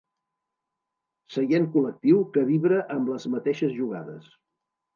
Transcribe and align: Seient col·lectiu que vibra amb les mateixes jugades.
Seient 1.33 1.67
col·lectiu 1.75 2.25
que 2.37 2.47
vibra 2.49 2.81
amb 2.99 3.15
les 3.15 3.31
mateixes 3.37 3.79
jugades. 3.79 4.37